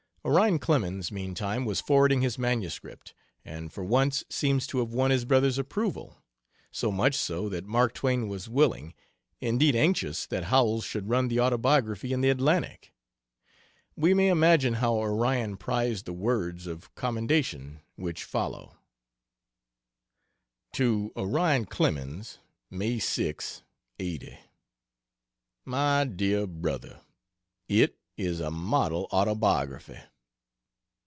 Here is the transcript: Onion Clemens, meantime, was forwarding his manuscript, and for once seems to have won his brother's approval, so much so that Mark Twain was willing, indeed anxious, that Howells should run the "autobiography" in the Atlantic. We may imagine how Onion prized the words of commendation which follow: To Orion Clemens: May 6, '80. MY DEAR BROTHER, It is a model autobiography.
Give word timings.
Onion 0.23 0.59
Clemens, 0.59 1.11
meantime, 1.11 1.65
was 1.65 1.81
forwarding 1.81 2.21
his 2.21 2.37
manuscript, 2.37 3.15
and 3.43 3.73
for 3.73 3.83
once 3.83 4.23
seems 4.29 4.67
to 4.67 4.77
have 4.77 4.93
won 4.93 5.09
his 5.09 5.25
brother's 5.25 5.57
approval, 5.57 6.21
so 6.71 6.91
much 6.91 7.15
so 7.15 7.49
that 7.49 7.65
Mark 7.65 7.95
Twain 7.95 8.27
was 8.27 8.47
willing, 8.47 8.93
indeed 9.39 9.75
anxious, 9.75 10.27
that 10.27 10.45
Howells 10.45 10.85
should 10.85 11.09
run 11.09 11.27
the 11.27 11.39
"autobiography" 11.39 12.13
in 12.13 12.21
the 12.21 12.29
Atlantic. 12.29 12.93
We 13.95 14.13
may 14.13 14.27
imagine 14.27 14.75
how 14.75 15.01
Onion 15.01 15.57
prized 15.57 16.05
the 16.05 16.13
words 16.13 16.67
of 16.67 16.93
commendation 16.93 17.81
which 17.95 18.23
follow: 18.23 18.77
To 20.73 21.11
Orion 21.17 21.65
Clemens: 21.65 22.37
May 22.69 22.99
6, 22.99 23.63
'80. 23.97 24.37
MY 25.65 26.05
DEAR 26.05 26.45
BROTHER, 26.45 27.01
It 27.67 27.97
is 28.17 28.39
a 28.39 28.51
model 28.51 29.07
autobiography. 29.11 29.97